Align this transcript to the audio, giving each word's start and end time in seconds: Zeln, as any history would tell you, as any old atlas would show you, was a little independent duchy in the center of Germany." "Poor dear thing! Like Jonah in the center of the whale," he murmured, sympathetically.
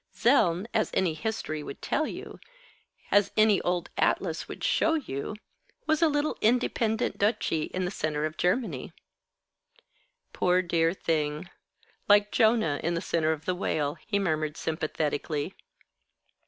Zeln, 0.15 0.65
as 0.73 0.89
any 0.95 1.13
history 1.13 1.61
would 1.61 1.79
tell 1.79 2.07
you, 2.07 2.39
as 3.11 3.29
any 3.37 3.61
old 3.61 3.91
atlas 3.99 4.47
would 4.47 4.63
show 4.63 4.95
you, 4.95 5.35
was 5.85 6.01
a 6.01 6.07
little 6.07 6.39
independent 6.41 7.19
duchy 7.19 7.65
in 7.65 7.85
the 7.85 7.91
center 7.91 8.25
of 8.25 8.35
Germany." 8.35 8.93
"Poor 10.33 10.63
dear 10.63 10.91
thing! 10.95 11.51
Like 12.07 12.31
Jonah 12.31 12.79
in 12.83 12.95
the 12.95 12.99
center 12.99 13.31
of 13.31 13.45
the 13.45 13.53
whale," 13.53 13.93
he 14.07 14.17
murmured, 14.17 14.57
sympathetically. 14.57 15.53